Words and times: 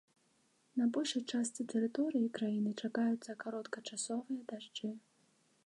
На 0.79 0.85
большай 0.95 1.23
частцы 1.31 1.61
тэрыторыі 1.73 2.31
краіны 2.39 2.71
чакаюцца 2.87 3.37
кароткачасовыя 3.45 4.41
дажджы. 4.53 4.89